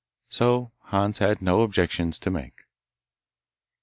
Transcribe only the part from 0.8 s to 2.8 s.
Hans had no objections to make.